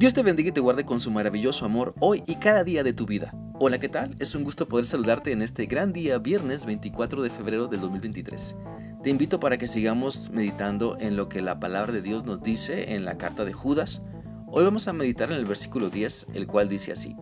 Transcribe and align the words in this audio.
Dios 0.00 0.14
te 0.14 0.22
bendiga 0.22 0.48
y 0.48 0.52
te 0.52 0.62
guarde 0.62 0.86
con 0.86 0.98
su 0.98 1.10
maravilloso 1.10 1.66
amor 1.66 1.94
hoy 2.00 2.22
y 2.26 2.36
cada 2.36 2.64
día 2.64 2.82
de 2.82 2.94
tu 2.94 3.04
vida. 3.04 3.34
Hola, 3.58 3.78
¿qué 3.78 3.90
tal? 3.90 4.16
Es 4.18 4.34
un 4.34 4.44
gusto 4.44 4.66
poder 4.66 4.86
saludarte 4.86 5.30
en 5.30 5.42
este 5.42 5.66
gran 5.66 5.92
día, 5.92 6.16
viernes 6.16 6.64
24 6.64 7.22
de 7.22 7.28
febrero 7.28 7.66
del 7.66 7.82
2023. 7.82 8.56
Te 9.02 9.10
invito 9.10 9.38
para 9.38 9.58
que 9.58 9.66
sigamos 9.66 10.30
meditando 10.30 10.96
en 10.98 11.16
lo 11.16 11.28
que 11.28 11.42
la 11.42 11.60
palabra 11.60 11.92
de 11.92 12.00
Dios 12.00 12.24
nos 12.24 12.40
dice 12.40 12.94
en 12.94 13.04
la 13.04 13.18
carta 13.18 13.44
de 13.44 13.52
Judas. 13.52 14.02
Hoy 14.46 14.64
vamos 14.64 14.88
a 14.88 14.94
meditar 14.94 15.30
en 15.32 15.36
el 15.36 15.44
versículo 15.44 15.90
10, 15.90 16.28
el 16.32 16.46
cual 16.46 16.70
dice 16.70 16.92
así. 16.92 17.14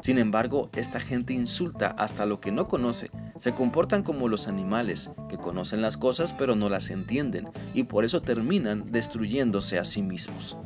Sin 0.00 0.16
embargo, 0.16 0.70
esta 0.76 1.00
gente 1.00 1.34
insulta 1.34 1.88
hasta 1.88 2.24
lo 2.24 2.40
que 2.40 2.52
no 2.52 2.68
conoce, 2.68 3.10
se 3.36 3.52
comportan 3.52 4.02
como 4.02 4.28
los 4.28 4.48
animales, 4.48 5.10
que 5.28 5.36
conocen 5.36 5.82
las 5.82 5.98
cosas 5.98 6.32
pero 6.32 6.56
no 6.56 6.70
las 6.70 6.88
entienden, 6.88 7.50
y 7.74 7.82
por 7.82 8.06
eso 8.06 8.22
terminan 8.22 8.86
destruyéndose 8.86 9.78
a 9.78 9.84
sí 9.84 10.00
mismos. 10.00 10.56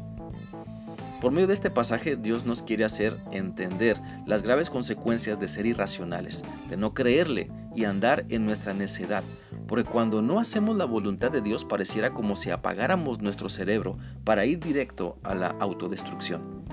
Por 1.23 1.31
medio 1.31 1.47
de 1.47 1.55
este 1.55 1.71
pasaje 1.71 2.17
Dios 2.17 2.47
nos 2.47 2.65
quiere 2.65 2.83
hacer 2.83 3.17
entender 3.31 3.97
las 4.27 4.43
graves 4.43 4.71
consecuencias 4.71 5.39
de 5.39 5.47
ser 5.47 5.67
irracionales, 5.67 6.43
de 6.69 6.77
no 6.77 6.95
creerle 6.95 7.48
y 7.77 7.85
andar 7.85 8.27
en 8.29 8.45
nuestra 8.45 8.75
necedad, 8.75 9.23
porque 9.69 9.89
cuando 9.89 10.21
no 10.21 10.41
hacemos 10.41 10.77
la 10.77 10.85
voluntad 10.85 11.31
de 11.31 11.41
Dios 11.41 11.65
pareciera 11.65 12.12
como 12.12 12.35
si 12.35 12.51
apagáramos 12.51 13.21
nuestro 13.21 13.48
cerebro 13.48 13.98
para 14.25 14.47
ir 14.47 14.59
directo 14.59 15.17
a 15.23 15.37
la 15.37 15.47
autodestrucción. 15.61 16.65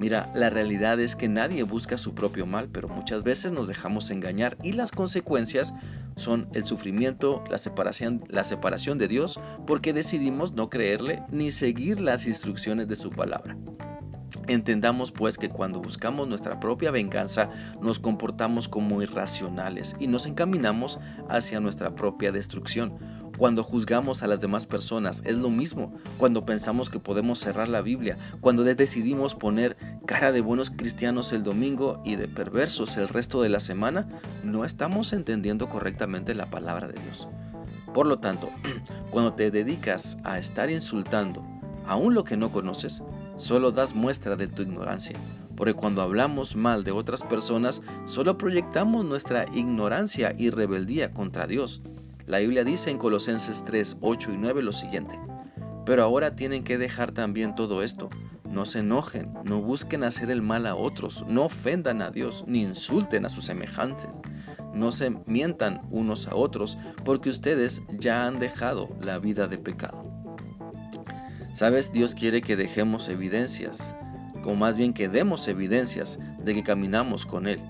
Mira, 0.00 0.32
la 0.34 0.50
realidad 0.50 0.98
es 0.98 1.14
que 1.14 1.28
nadie 1.28 1.62
busca 1.62 1.96
su 1.96 2.12
propio 2.12 2.44
mal, 2.44 2.70
pero 2.70 2.88
muchas 2.88 3.22
veces 3.22 3.52
nos 3.52 3.68
dejamos 3.68 4.10
engañar 4.10 4.58
y 4.64 4.72
las 4.72 4.90
consecuencias 4.90 5.74
son 6.16 6.48
el 6.54 6.64
sufrimiento, 6.64 7.44
la 7.48 7.58
separación, 7.58 8.98
de 8.98 9.06
Dios, 9.08 9.38
porque 9.64 9.92
decidimos 9.92 10.54
no 10.54 10.70
creerle 10.70 11.22
ni 11.30 11.52
seguir 11.52 12.00
las 12.00 12.26
instrucciones 12.26 12.88
de 12.88 12.96
su 12.96 13.10
palabra. 13.10 13.56
Entendamos 14.48 15.12
pues 15.12 15.38
que 15.38 15.48
cuando 15.48 15.80
buscamos 15.80 16.26
nuestra 16.26 16.58
propia 16.58 16.90
venganza 16.90 17.50
nos 17.80 18.00
comportamos 18.00 18.68
como 18.68 19.00
irracionales 19.02 19.96
y 20.00 20.08
nos 20.08 20.26
encaminamos 20.26 20.98
hacia 21.28 21.60
nuestra 21.60 21.94
propia 21.94 22.32
destrucción. 22.32 22.98
Cuando 23.38 23.62
juzgamos 23.62 24.22
a 24.22 24.26
las 24.26 24.40
demás 24.40 24.66
personas 24.66 25.22
es 25.24 25.36
lo 25.36 25.48
mismo. 25.48 25.94
Cuando 26.18 26.44
pensamos 26.44 26.90
que 26.90 26.98
podemos 26.98 27.38
cerrar 27.38 27.68
la 27.68 27.80
Biblia, 27.80 28.18
cuando 28.40 28.62
decidimos 28.64 29.34
poner 29.34 29.76
cara 30.06 30.32
de 30.32 30.40
buenos 30.40 30.70
cristianos 30.70 31.32
el 31.32 31.42
domingo 31.42 32.02
y 32.04 32.16
de 32.16 32.28
perversos 32.28 32.96
el 32.96 33.08
resto 33.08 33.42
de 33.42 33.48
la 33.48 33.60
semana, 33.60 34.08
no 34.42 34.64
estamos 34.64 35.12
entendiendo 35.12 35.68
correctamente 35.68 36.34
la 36.34 36.46
palabra 36.46 36.88
de 36.88 37.00
Dios. 37.00 37.28
Por 37.94 38.06
lo 38.06 38.18
tanto, 38.18 38.50
cuando 39.10 39.34
te 39.34 39.50
dedicas 39.50 40.18
a 40.24 40.38
estar 40.38 40.70
insultando 40.70 41.44
aún 41.86 42.14
lo 42.14 42.24
que 42.24 42.36
no 42.36 42.52
conoces, 42.52 43.02
solo 43.36 43.72
das 43.72 43.94
muestra 43.94 44.36
de 44.36 44.46
tu 44.46 44.62
ignorancia, 44.62 45.18
porque 45.56 45.74
cuando 45.74 46.02
hablamos 46.02 46.56
mal 46.56 46.84
de 46.84 46.92
otras 46.92 47.22
personas, 47.22 47.82
solo 48.04 48.38
proyectamos 48.38 49.04
nuestra 49.04 49.46
ignorancia 49.54 50.32
y 50.36 50.50
rebeldía 50.50 51.12
contra 51.12 51.46
Dios. 51.46 51.82
La 52.26 52.38
Biblia 52.38 52.64
dice 52.64 52.90
en 52.90 52.98
Colosenses 52.98 53.64
3, 53.64 53.98
8 54.00 54.32
y 54.32 54.36
9 54.36 54.62
lo 54.62 54.72
siguiente, 54.72 55.18
pero 55.84 56.02
ahora 56.02 56.36
tienen 56.36 56.64
que 56.64 56.78
dejar 56.78 57.12
también 57.12 57.54
todo 57.54 57.82
esto. 57.82 58.10
No 58.48 58.66
se 58.66 58.80
enojen, 58.80 59.32
no 59.44 59.62
busquen 59.62 60.04
hacer 60.04 60.30
el 60.30 60.42
mal 60.42 60.66
a 60.66 60.74
otros, 60.74 61.24
no 61.26 61.44
ofendan 61.44 62.02
a 62.02 62.10
Dios, 62.10 62.44
ni 62.46 62.62
insulten 62.62 63.24
a 63.24 63.30
sus 63.30 63.46
semejantes. 63.46 64.20
No 64.74 64.92
se 64.92 65.10
mientan 65.26 65.80
unos 65.90 66.28
a 66.28 66.34
otros, 66.34 66.76
porque 67.04 67.30
ustedes 67.30 67.82
ya 67.98 68.26
han 68.26 68.38
dejado 68.38 68.90
la 69.00 69.18
vida 69.18 69.48
de 69.48 69.58
pecado. 69.58 70.01
Sabes, 71.52 71.92
Dios 71.92 72.14
quiere 72.14 72.40
que 72.40 72.56
dejemos 72.56 73.10
evidencias, 73.10 73.94
o 74.42 74.54
más 74.54 74.76
bien 74.76 74.94
que 74.94 75.10
demos 75.10 75.46
evidencias 75.48 76.18
de 76.42 76.54
que 76.54 76.62
caminamos 76.62 77.26
con 77.26 77.46
Él, 77.46 77.60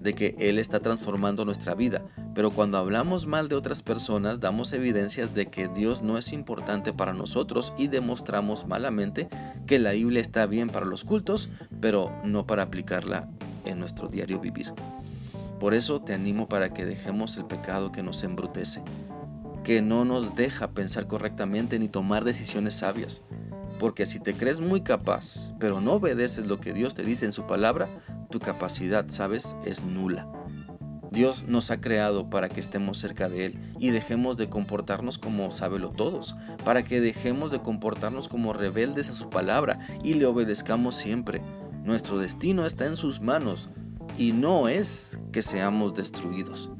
de 0.00 0.14
que 0.14 0.36
Él 0.38 0.60
está 0.60 0.78
transformando 0.78 1.44
nuestra 1.44 1.74
vida. 1.74 2.02
Pero 2.36 2.52
cuando 2.52 2.78
hablamos 2.78 3.26
mal 3.26 3.48
de 3.48 3.56
otras 3.56 3.82
personas, 3.82 4.38
damos 4.38 4.72
evidencias 4.72 5.34
de 5.34 5.46
que 5.46 5.66
Dios 5.66 6.02
no 6.02 6.18
es 6.18 6.32
importante 6.32 6.92
para 6.92 7.12
nosotros 7.12 7.72
y 7.76 7.88
demostramos 7.88 8.68
malamente 8.68 9.28
que 9.66 9.80
la 9.80 9.90
Biblia 9.90 10.20
está 10.20 10.46
bien 10.46 10.68
para 10.68 10.86
los 10.86 11.02
cultos, 11.02 11.48
pero 11.80 12.12
no 12.24 12.46
para 12.46 12.62
aplicarla 12.62 13.28
en 13.64 13.80
nuestro 13.80 14.06
diario 14.06 14.38
vivir. 14.38 14.72
Por 15.58 15.74
eso 15.74 16.00
te 16.00 16.14
animo 16.14 16.48
para 16.48 16.72
que 16.72 16.84
dejemos 16.84 17.36
el 17.36 17.44
pecado 17.44 17.90
que 17.90 18.04
nos 18.04 18.22
embrutece, 18.22 18.82
que 19.62 19.82
no 19.82 20.04
nos 20.04 20.34
deja 20.34 20.72
pensar 20.72 21.06
correctamente 21.06 21.78
ni 21.78 21.88
tomar 21.88 22.24
decisiones 22.24 22.74
sabias. 22.74 23.22
Porque 23.78 24.06
si 24.06 24.20
te 24.20 24.34
crees 24.34 24.60
muy 24.60 24.82
capaz, 24.82 25.54
pero 25.58 25.80
no 25.80 25.94
obedeces 25.94 26.46
lo 26.46 26.60
que 26.60 26.72
Dios 26.72 26.94
te 26.94 27.02
dice 27.02 27.24
en 27.24 27.32
su 27.32 27.46
palabra, 27.46 27.88
tu 28.30 28.38
capacidad, 28.38 29.06
sabes, 29.08 29.56
es 29.64 29.84
nula. 29.84 30.30
Dios 31.12 31.44
nos 31.46 31.70
ha 31.70 31.78
creado 31.80 32.30
para 32.30 32.48
que 32.48 32.58
estemos 32.58 32.96
cerca 32.96 33.28
de 33.28 33.44
Él 33.44 33.74
y 33.78 33.90
dejemos 33.90 34.38
de 34.38 34.48
comportarnos 34.48 35.18
como 35.18 35.50
sábelo 35.50 35.90
todos, 35.90 36.36
para 36.64 36.84
que 36.84 37.02
dejemos 37.02 37.50
de 37.50 37.60
comportarnos 37.60 38.28
como 38.28 38.54
rebeldes 38.54 39.10
a 39.10 39.14
su 39.14 39.28
palabra 39.28 39.78
y 40.02 40.14
le 40.14 40.24
obedezcamos 40.24 40.94
siempre. 40.94 41.42
Nuestro 41.84 42.18
destino 42.18 42.64
está 42.64 42.86
en 42.86 42.96
sus 42.96 43.20
manos 43.20 43.68
y 44.16 44.32
no 44.32 44.68
es 44.68 45.18
que 45.32 45.42
seamos 45.42 45.92
destruidos. 45.94 46.70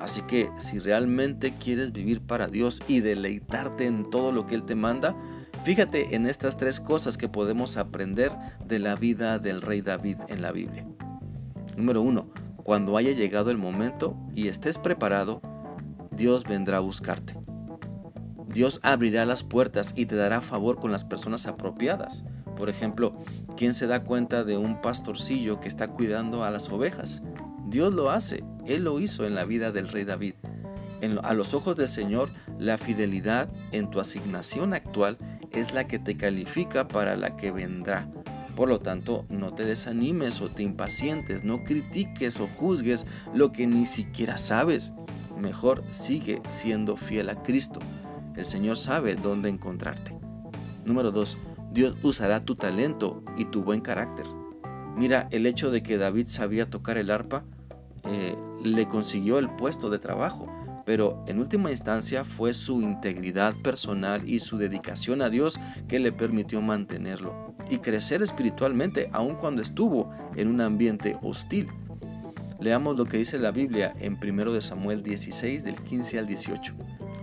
Así 0.00 0.22
que 0.22 0.50
si 0.58 0.78
realmente 0.78 1.54
quieres 1.56 1.92
vivir 1.92 2.22
para 2.22 2.48
Dios 2.48 2.82
y 2.88 3.00
deleitarte 3.00 3.86
en 3.86 4.08
todo 4.08 4.32
lo 4.32 4.46
que 4.46 4.54
Él 4.54 4.64
te 4.64 4.74
manda, 4.74 5.14
fíjate 5.62 6.16
en 6.16 6.26
estas 6.26 6.56
tres 6.56 6.80
cosas 6.80 7.18
que 7.18 7.28
podemos 7.28 7.76
aprender 7.76 8.32
de 8.64 8.78
la 8.78 8.96
vida 8.96 9.38
del 9.38 9.60
rey 9.60 9.82
David 9.82 10.16
en 10.28 10.40
la 10.40 10.52
Biblia. 10.52 10.86
Número 11.76 12.00
uno, 12.00 12.30
cuando 12.64 12.96
haya 12.96 13.12
llegado 13.12 13.50
el 13.50 13.58
momento 13.58 14.16
y 14.34 14.48
estés 14.48 14.78
preparado, 14.78 15.42
Dios 16.10 16.44
vendrá 16.44 16.78
a 16.78 16.80
buscarte. 16.80 17.36
Dios 18.48 18.80
abrirá 18.82 19.26
las 19.26 19.44
puertas 19.44 19.92
y 19.96 20.06
te 20.06 20.16
dará 20.16 20.40
favor 20.40 20.80
con 20.80 20.90
las 20.90 21.04
personas 21.04 21.46
apropiadas. 21.46 22.24
Por 22.56 22.68
ejemplo, 22.68 23.16
¿quién 23.56 23.74
se 23.74 23.86
da 23.86 24.02
cuenta 24.02 24.44
de 24.44 24.56
un 24.56 24.80
pastorcillo 24.80 25.60
que 25.60 25.68
está 25.68 25.88
cuidando 25.88 26.42
a 26.42 26.50
las 26.50 26.68
ovejas? 26.70 27.22
Dios 27.68 27.92
lo 27.94 28.10
hace, 28.10 28.42
Él 28.70 28.84
lo 28.84 29.00
hizo 29.00 29.26
en 29.26 29.34
la 29.34 29.44
vida 29.44 29.72
del 29.72 29.88
rey 29.88 30.04
David. 30.04 30.34
a 31.24 31.34
los 31.34 31.54
ojos 31.54 31.74
del 31.74 31.88
Señor, 31.88 32.30
la 32.56 32.78
fidelidad 32.78 33.48
en 33.72 33.90
tu 33.90 33.98
asignación 33.98 34.74
actual 34.74 35.18
es 35.50 35.74
la 35.74 35.88
que 35.88 35.98
te 35.98 36.16
califica 36.16 36.86
para 36.86 37.16
la 37.16 37.36
que 37.36 37.50
vendrá. 37.50 38.08
Por 38.54 38.68
lo 38.68 38.78
tanto, 38.78 39.26
no 39.28 39.54
te 39.54 39.64
desanimes 39.64 40.40
o 40.40 40.50
te 40.50 40.62
impacientes, 40.62 41.42
no 41.42 41.64
critiques 41.64 42.38
o 42.38 42.46
juzgues 42.46 43.06
lo 43.34 43.50
que 43.50 43.66
ni 43.66 43.86
siquiera 43.86 44.38
sabes. 44.38 44.92
Mejor 45.36 45.82
sigue 45.90 46.40
siendo 46.46 46.96
fiel 46.96 47.28
a 47.30 47.42
Cristo. 47.42 47.80
El 48.36 48.44
Señor 48.44 48.76
sabe 48.76 49.16
dónde 49.16 49.48
encontrarte. 49.48 50.16
Número 50.84 51.10
2. 51.10 51.38
Dios 51.72 51.96
usará 52.04 52.44
tu 52.44 52.54
talento 52.54 53.24
y 53.36 53.46
tu 53.46 53.64
buen 53.64 53.80
carácter. 53.80 54.26
Mira, 54.96 55.26
el 55.32 55.46
hecho 55.46 55.72
de 55.72 55.82
que 55.82 55.98
David 55.98 56.26
sabía 56.28 56.70
tocar 56.70 56.98
el 56.98 57.10
arpa 57.10 57.44
eh, 58.04 58.36
le 58.62 58.86
consiguió 58.86 59.38
el 59.38 59.50
puesto 59.50 59.90
de 59.90 59.98
trabajo, 59.98 60.46
pero 60.84 61.22
en 61.26 61.38
última 61.38 61.70
instancia 61.70 62.24
fue 62.24 62.52
su 62.52 62.82
integridad 62.82 63.54
personal 63.62 64.28
y 64.28 64.38
su 64.38 64.58
dedicación 64.58 65.22
a 65.22 65.30
Dios 65.30 65.58
que 65.88 65.98
le 65.98 66.12
permitió 66.12 66.60
mantenerlo 66.60 67.54
y 67.68 67.78
crecer 67.78 68.22
espiritualmente 68.22 69.08
aun 69.12 69.36
cuando 69.36 69.62
estuvo 69.62 70.10
en 70.36 70.48
un 70.48 70.60
ambiente 70.60 71.16
hostil. 71.22 71.68
Leamos 72.60 72.98
lo 72.98 73.06
que 73.06 73.18
dice 73.18 73.38
la 73.38 73.52
Biblia 73.52 73.94
en 74.00 74.18
1 74.22 74.60
Samuel 74.60 75.02
16 75.02 75.64
del 75.64 75.80
15 75.80 76.18
al 76.18 76.26
18. 76.26 76.74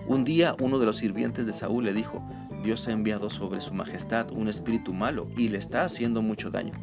Un 0.08 0.24
día 0.24 0.56
uno 0.60 0.80
de 0.80 0.86
los 0.86 0.98
sirvientes 0.98 1.46
de 1.46 1.54
Saúl 1.54 1.84
le 1.86 1.94
dijo, 1.94 2.24
Dios 2.64 2.88
ha 2.88 2.92
enviado 2.92 3.30
sobre 3.30 3.62
su 3.62 3.74
majestad 3.74 4.32
un 4.32 4.48
espíritu 4.48 4.94
malo 4.94 5.28
y 5.38 5.50
le 5.50 5.58
está 5.58 5.84
haciendo 5.84 6.22
mucho 6.22 6.50
daño. 6.50 6.74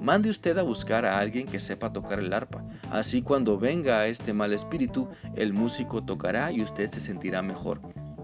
Mande 0.00 0.30
usted 0.30 0.56
a 0.58 0.62
buscar 0.62 1.04
a 1.04 1.18
alguien 1.18 1.46
que 1.46 1.58
sepa 1.58 1.92
tocar 1.92 2.20
el 2.20 2.32
arpa. 2.32 2.64
Así 2.90 3.22
cuando 3.22 3.58
venga 3.58 4.06
este 4.06 4.32
mal 4.32 4.52
espíritu, 4.52 5.08
el 5.34 5.52
músico 5.52 6.02
tocará 6.02 6.52
y 6.52 6.62
usted 6.62 6.86
se 6.86 7.00
sentirá 7.00 7.42
mejor. 7.42 7.80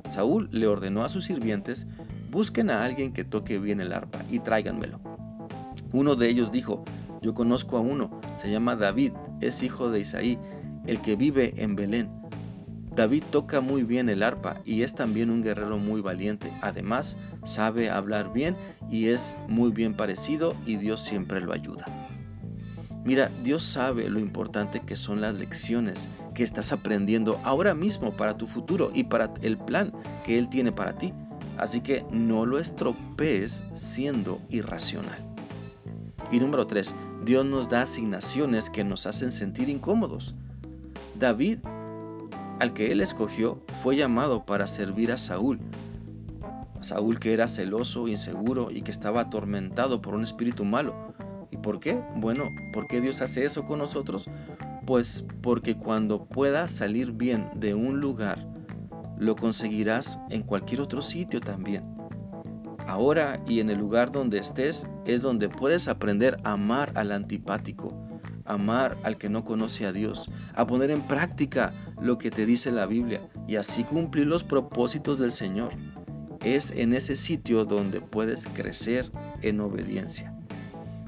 Saúl 0.08 0.49
le 0.52 0.66
ordenó 0.66 1.05
a 1.05 1.08
sus 1.08 1.25
sirvientes, 1.25 1.87
busquen 2.31 2.70
a 2.70 2.84
alguien 2.84 3.12
que 3.12 3.25
toque 3.25 3.58
bien 3.58 3.81
el 3.81 3.93
arpa 3.93 4.25
y 4.31 4.40
tráiganmelo. 4.40 5.00
Uno 5.93 6.16
de 6.16 6.28
ellos 6.28 6.50
dijo, 6.50 6.84
yo 7.22 7.34
conozco 7.34 7.76
a 7.76 7.81
uno, 7.81 8.20
se 8.37 8.50
llama 8.50 8.76
David, 8.76 9.12
es 9.40 9.62
hijo 9.62 9.90
de 9.90 10.00
Isaí, 10.00 10.38
el 10.87 11.00
que 11.00 11.16
vive 11.16 11.55
en 11.56 11.76
Belén. 11.76 12.11
David 12.94 13.25
toca 13.31 13.61
muy 13.61 13.82
bien 13.82 14.08
el 14.08 14.22
arpa 14.22 14.61
y 14.64 14.82
es 14.82 14.94
también 14.94 15.31
un 15.31 15.43
guerrero 15.43 15.78
muy 15.78 16.00
valiente. 16.00 16.52
Además, 16.62 17.16
sabe 17.43 17.90
hablar 17.90 18.32
bien 18.32 18.56
y 18.90 19.06
es 19.06 19.37
muy 19.49 19.72
bien 19.72 19.94
parecido 19.94 20.55
y 20.64 20.76
Dios 20.76 21.00
siempre 21.00 21.40
lo 21.40 21.52
ayuda. 21.52 22.04
Mira, 23.05 23.31
Dios 23.43 23.62
sabe 23.65 24.09
lo 24.09 24.19
importante 24.19 24.81
que 24.81 24.97
son 24.97 25.21
las 25.21 25.35
lecciones 25.35 26.09
que 26.35 26.43
estás 26.43 26.73
aprendiendo 26.73 27.39
ahora 27.45 27.75
mismo 27.75 28.17
para 28.17 28.37
tu 28.39 28.47
futuro 28.47 28.91
y 28.95 29.05
para 29.05 29.33
el 29.43 29.59
plan 29.59 29.93
que 30.25 30.39
Él 30.39 30.49
tiene 30.49 30.73
para 30.73 30.97
ti. 30.97 31.12
Así 31.59 31.81
que 31.81 32.05
no 32.11 32.47
lo 32.47 32.59
estropees 32.59 33.62
siendo 33.75 34.41
irracional. 34.49 35.25
Y 36.33 36.41
número 36.41 36.67
3, 36.67 36.95
Dios 37.25 37.47
nos 37.47 37.69
da 37.69 37.83
asignaciones 37.83 38.71
que 38.71 38.85
nos 38.85 39.07
hacen 39.07 39.31
sentir 39.31 39.69
incómodos. 39.69 40.35
David, 41.19 41.59
al 42.59 42.73
que 42.73 42.91
él 42.91 43.00
escogió, 43.00 43.62
fue 43.83 43.97
llamado 43.97 44.45
para 44.45 44.67
servir 44.67 45.12
a 45.12 45.17
Saúl. 45.17 45.61
Saúl 46.81 47.19
que 47.19 47.33
era 47.33 47.49
celoso, 47.49 48.09
inseguro 48.09 48.71
y 48.71 48.83
que 48.83 48.91
estaba 48.91 49.23
atormentado 49.23 50.03
por 50.03 50.15
un 50.15 50.23
espíritu 50.23 50.65
malo. 50.65 51.15
¿Y 51.55 51.56
por 51.56 51.79
qué? 51.79 52.03
Bueno, 52.17 52.51
¿por 52.73 52.89
qué 52.89 53.01
Dios 53.01 53.21
hace 53.21 53.45
eso 53.45 53.65
con 53.65 53.79
nosotros? 53.79 54.29
Pues 54.85 55.25
porque 55.41 55.77
cuando 55.77 56.27
puedas 56.27 56.73
salir 56.73 57.12
bien 57.12 57.49
de 57.55 57.75
un 57.75 58.01
lugar, 58.01 58.45
lo 59.21 59.37
conseguirás 59.37 60.19
en 60.31 60.43
cualquier 60.43 60.81
otro 60.81 61.01
sitio 61.01 61.41
también. 61.41 61.85
Ahora 62.89 63.41
y 63.47 63.61
en 63.61 63.71
el 63.71 63.79
lugar 63.79 64.11
donde 64.11 64.39
estés 64.39 64.89
es 65.06 65.23
donde 65.23 65.49
puedes 65.49 65.87
aprender 65.87 66.39
a 66.43 66.55
amar 66.55 66.91
al 66.97 67.12
antipático, 67.12 67.97
amar 68.45 68.97
al 69.05 69.17
que 69.17 69.29
no 69.29 69.45
conoce 69.45 69.87
a 69.87 69.93
Dios, 69.93 70.29
a 70.57 70.67
poner 70.67 70.91
en 70.91 71.07
práctica 71.07 71.73
lo 72.00 72.19
que 72.19 72.33
te 72.33 72.47
dice 72.47 72.73
la 72.73 72.87
Biblia 72.87 73.31
y 73.47 73.55
así 73.55 73.85
cumplir 73.85 74.27
los 74.27 74.43
propósitos 74.43 75.21
del 75.21 75.31
Señor. 75.31 75.71
Es 76.45 76.73
en 76.73 76.95
ese 76.95 77.15
sitio 77.15 77.65
donde 77.65 78.00
puedes 78.00 78.49
crecer 78.49 79.12
en 79.41 79.61
obediencia. 79.61 80.34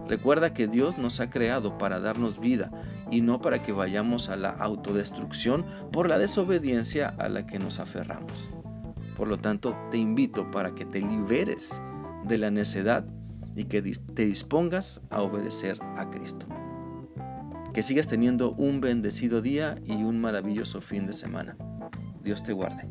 Recuerda 0.09 0.55
que 0.55 0.69
Dios 0.69 0.99
nos 0.99 1.21
ha 1.21 1.31
creado 1.31 1.79
para 1.79 2.01
darnos 2.01 2.39
vida 2.39 2.71
y 3.11 3.21
no 3.21 3.41
para 3.41 3.63
que 3.63 3.73
vayamos 3.73 4.29
a 4.29 4.37
la 4.37 4.51
autodestrucción 4.51 5.65
por 5.93 6.09
la 6.09 6.19
desobediencia 6.19 7.09
a 7.19 7.29
la 7.29 7.47
que 7.47 7.59
nos 7.59 7.81
aferramos. 7.81 8.51
Por 9.17 9.29
lo 9.29 9.39
tanto, 9.39 9.77
te 9.91 9.99
invito 9.99 10.51
para 10.51 10.75
que 10.75 10.85
te 10.85 11.01
liberes 11.01 11.83
de 12.25 12.39
la 12.39 12.51
necedad 12.51 13.05
y 13.57 13.65
que 13.65 13.83
te 13.83 14.25
dispongas 14.27 15.01
a 15.11 15.23
obedecer 15.23 15.79
a 15.97 16.11
Cristo. 16.11 16.47
Que 17.73 17.83
sigas 17.83 18.07
teniendo 18.07 18.53
un 18.53 18.81
bendecido 18.81 19.43
día 19.43 19.77
y 19.85 19.95
un 20.05 20.21
maravilloso 20.21 20.81
fin 20.81 21.07
de 21.07 21.15
semana. 21.15 21.57
Dios 22.23 22.43
te 22.43 22.53
guarde. 22.53 22.89